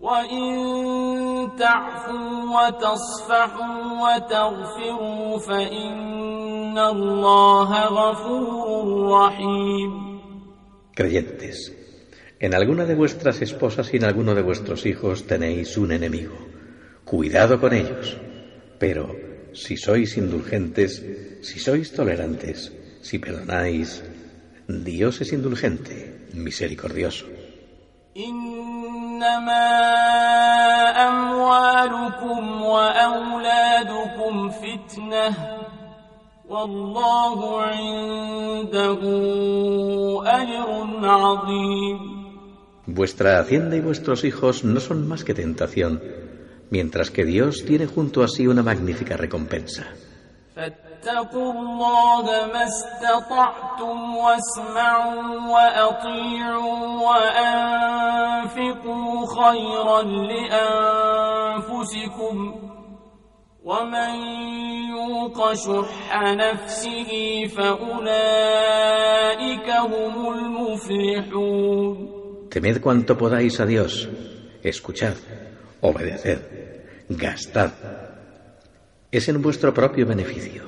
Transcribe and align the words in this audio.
وإن 0.00 1.56
تعفوا 1.58 2.42
وتصفحوا 2.54 3.76
وتغفروا 4.02 5.38
فإن 5.38 6.78
الله 6.78 7.70
غفور 7.84 9.10
رحيم 9.10 10.06
Creyentes, 10.96 11.74
en 12.40 12.54
alguna 12.54 12.86
de 12.86 12.94
vuestras 12.94 13.42
esposas 13.42 13.92
y 13.92 13.98
en 13.98 14.04
alguno 14.04 14.34
de 14.34 14.40
vuestros 14.40 14.86
hijos 14.86 15.26
tenéis 15.26 15.76
un 15.76 15.92
enemigo. 15.92 16.38
Cuidado 17.04 17.60
con 17.60 17.74
ellos. 17.74 18.16
Pero 18.78 19.14
si 19.52 19.76
sois 19.76 20.16
indulgentes, 20.16 21.04
si 21.42 21.58
sois 21.58 21.92
tolerantes, 21.92 22.72
si 23.02 23.18
perdonáis, 23.18 24.02
Dios 24.68 25.20
es 25.20 25.32
indulgente, 25.32 26.28
misericordioso. 26.32 27.26
إنما 29.20 29.66
أموالكم 31.08 32.62
وأولادكم 32.62 34.50
فتنة 34.50 35.28
والله 36.48 37.62
عنده 37.62 39.00
أجر 40.26 40.68
عظيم 41.02 42.16
Vuestra 42.88 43.40
hacienda 43.40 43.74
y 43.76 43.80
vuestros 43.80 44.22
hijos 44.22 44.62
no 44.62 44.78
son 44.78 45.08
más 45.08 45.24
que 45.24 45.34
tentación, 45.34 46.00
mientras 46.70 47.10
que 47.10 47.24
Dios 47.24 47.64
tiene 47.66 47.86
junto 47.86 48.22
a 48.22 48.28
sí 48.28 48.46
una 48.46 48.62
magnífica 48.62 49.16
recompensa. 49.16 49.86
فاتقوا 50.55 51.51
الله 51.53 52.25
ما 52.53 52.63
استطعتم 52.63 54.15
واسمعوا 54.15 55.23
وأطيعوا 55.53 56.83
وأنفقوا 57.07 58.71
خيرا 59.41 60.01
لأنفسكم 61.31 62.35
ومن 63.63 64.13
يوق 64.89 65.53
شح 65.53 66.21
نفسه 66.23 67.11
فأولئك 67.57 68.89
هم 69.69 70.33
المفلحون 70.33 72.21
Temed 72.51 72.77
cuanto 72.83 73.15
podáis 73.15 73.55
a 73.61 73.65
Dios, 73.65 74.09
escuchad, 74.61 75.15
obedeced, 75.79 76.41
gastad. 77.07 77.71
Es 79.12 79.28
en 79.28 79.42
vuestro 79.42 79.72
propio 79.72 80.06
beneficio. 80.06 80.64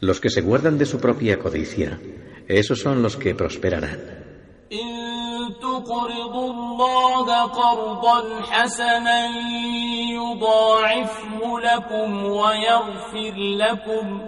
Los 0.00 0.20
que 0.20 0.30
se 0.30 0.42
guardan 0.42 0.78
de 0.78 0.86
su 0.86 1.00
propia 1.00 1.38
codicia, 1.38 1.98
esos 2.48 2.80
son 2.80 3.02
los 3.02 3.16
que 3.16 3.34
prosperarán. 3.34 4.26
إن 4.72 5.54
تقرضوا 5.62 6.50
الله 6.50 7.42
قرضا 7.42 8.42
حسنا 8.42 9.26
يضاعفه 10.12 11.60
لكم 11.60 12.24
ويغفر 12.24 13.34
لكم 13.36 14.20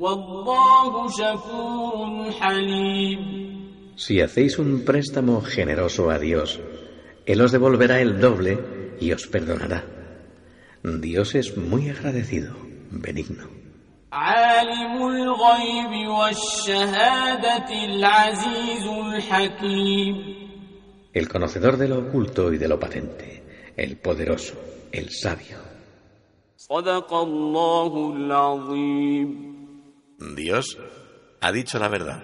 والله 0.00 1.08
شكور 1.08 2.30
حليم 2.40 3.46
Si 3.96 4.20
hacéis 4.20 4.58
un 4.58 4.84
préstamo 4.84 5.40
generoso 5.40 6.10
a 6.10 6.18
Dios, 6.18 6.60
Él 7.24 7.40
os 7.40 7.50
devolverá 7.50 8.00
el 8.00 8.20
doble 8.20 8.58
y 9.00 9.12
os 9.12 9.26
perdonará. 9.26 9.84
Dios 10.83 11.35
es 11.35 11.55
muy 11.57 11.89
agradecido, 11.89 12.55
benigno. 12.89 13.47
El 21.13 21.29
conocedor 21.29 21.77
de 21.77 21.87
lo 21.87 21.99
oculto 21.99 22.51
y 22.51 22.57
de 22.57 22.67
lo 22.67 22.79
patente, 22.79 23.43
el 23.77 23.97
poderoso, 23.97 24.55
el 24.91 25.09
sabio. 25.11 25.57
Dios 30.35 30.77
ha 31.41 31.51
dicho 31.51 31.77
la 31.77 31.89
verdad. 31.89 32.23